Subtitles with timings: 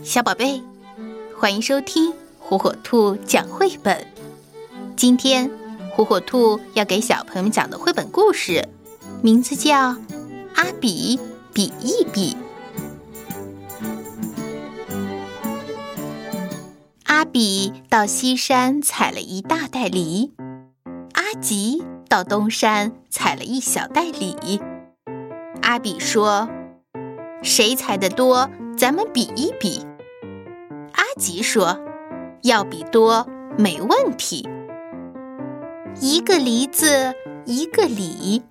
[0.00, 0.60] 小宝贝，
[1.38, 4.04] 欢迎收听火火兔讲绘本。
[4.96, 5.48] 今天，
[5.90, 8.66] 火火兔要给小朋友们讲的绘本故事，
[9.22, 9.90] 名字叫
[10.56, 11.20] 《阿比
[11.52, 12.34] 比一比》。
[17.04, 20.32] 阿比到西山采了一大袋梨，
[21.12, 24.60] 阿吉到东山采了一小袋李。
[25.60, 26.48] 阿比说
[27.44, 29.86] ：“谁采的多？”咱们比一比，
[30.92, 31.78] 阿吉说
[32.42, 33.26] ：“要比多
[33.58, 34.48] 没问题。”
[36.00, 38.42] 一个梨子一个梨，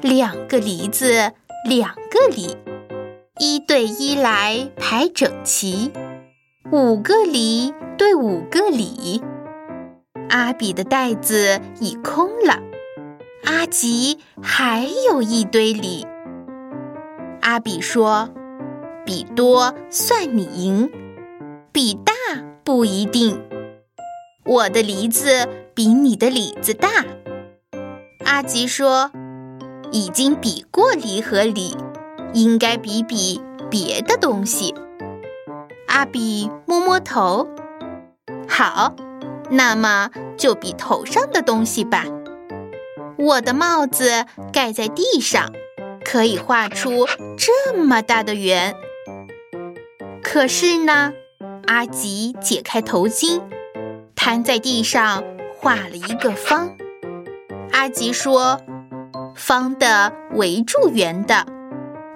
[0.00, 1.32] 两个梨子
[1.68, 2.56] 两个梨，
[3.38, 5.92] 一对一来排整齐。
[6.72, 9.22] 五个梨对五个梨，
[10.30, 12.62] 阿比的袋子已空了，
[13.44, 16.06] 阿吉还有一堆梨。
[17.42, 18.30] 阿比说。
[19.04, 20.90] 比多算你赢，
[21.72, 22.12] 比大
[22.64, 23.42] 不一定。
[24.44, 26.88] 我的梨子比你的李子大。
[28.24, 29.10] 阿吉说
[29.92, 31.76] ：“已经比过梨和李，
[32.32, 34.74] 应该比比别的东西。”
[35.86, 37.48] 阿比摸摸头，
[38.48, 38.94] 好，
[39.50, 42.04] 那么就比头上的东西吧。
[43.18, 45.52] 我的帽子盖在地上，
[46.04, 48.74] 可以画出这么大的圆。
[50.34, 51.12] 可是呢，
[51.68, 53.40] 阿吉解开头巾，
[54.16, 55.22] 摊在地上
[55.56, 56.76] 画了一个方。
[57.70, 58.60] 阿吉说
[59.38, 61.46] ：“方的围住圆的，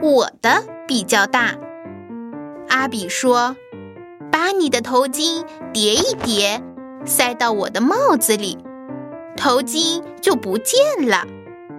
[0.00, 1.56] 我的比较大。”
[2.70, 3.56] 阿比说
[4.30, 6.62] ：“把你的头巾叠一叠，
[7.04, 8.56] 塞到我的帽子里，
[9.36, 11.26] 头巾就不见了，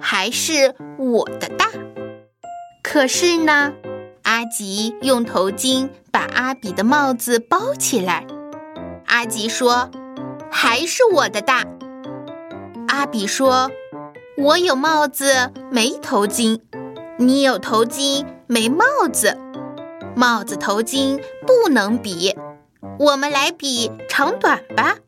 [0.00, 1.66] 还是我的大。”
[2.84, 3.72] 可是呢？
[4.30, 8.24] 阿吉用头巾把阿比的帽子包起来。
[9.06, 9.90] 阿吉说
[10.52, 11.64] ：“还是我的大。”
[12.86, 13.72] 阿比说
[14.38, 16.60] ：“我有帽子没头巾，
[17.18, 19.36] 你有头巾没帽子，
[20.14, 22.36] 帽子头巾不能比，
[23.00, 24.98] 我们来比长短吧。”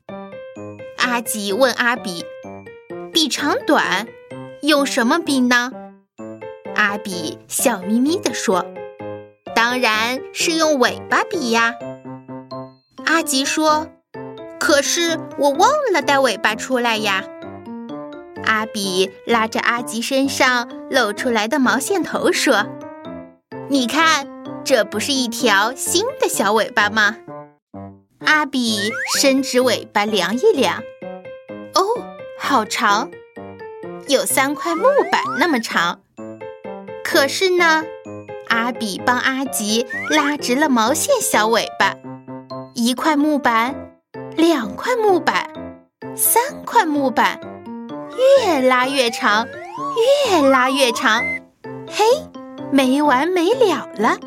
[0.98, 2.24] 阿吉问阿比
[3.14, 4.08] ：“比长短，
[4.62, 5.70] 用什么比呢？”
[6.74, 8.66] 阿比笑眯眯地说。
[9.72, 11.75] 当然是用尾巴比呀，
[13.06, 13.88] 阿吉说。
[14.60, 17.25] 可是我忘了带尾巴出来呀。
[18.44, 22.66] 阿比拉着阿吉身上露出来的毛线头说
[23.71, 24.27] ：“你看，
[24.62, 27.16] 这不是一条新的小尾巴吗？”
[28.27, 30.83] 阿比伸直尾巴量一量，
[31.75, 31.81] 哦，
[32.39, 33.10] 好长，
[34.06, 36.03] 有三块木板那么长。
[37.03, 37.83] 可是呢？
[38.52, 41.94] 阿比帮阿吉拉直了毛线小尾巴，
[42.74, 43.74] 一块木板，
[44.36, 45.48] 两块木板，
[46.14, 47.41] 三块木板，
[48.44, 49.48] 越拉越长，
[50.28, 51.22] 越拉越长，
[51.88, 52.04] 嘿，
[52.70, 54.18] 没完没了了！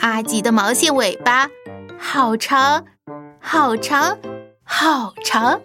[0.00, 1.48] 阿吉的毛线尾巴
[1.96, 2.84] 好长，
[3.40, 4.18] 好长，
[4.64, 5.60] 好长。